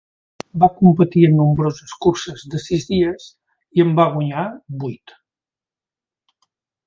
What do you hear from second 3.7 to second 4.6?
i en va guanyar